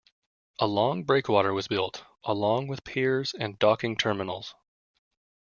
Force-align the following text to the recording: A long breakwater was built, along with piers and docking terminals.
A 0.57 0.65
long 0.65 1.03
breakwater 1.03 1.53
was 1.53 1.67
built, 1.67 2.03
along 2.23 2.65
with 2.67 2.83
piers 2.83 3.35
and 3.35 3.59
docking 3.59 3.95
terminals. 3.95 4.55